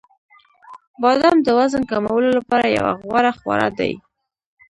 •بادام 1.01 1.37
د 1.43 1.47
وزن 1.57 1.83
کمولو 1.91 2.29
لپاره 2.37 2.65
یو 2.77 2.85
غوره 3.05 3.31
خواړه 3.39 3.67
دي. 3.77 3.93